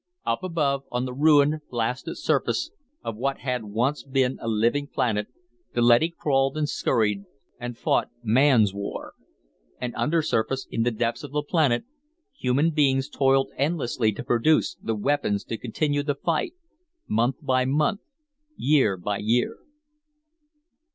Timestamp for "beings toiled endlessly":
12.71-14.11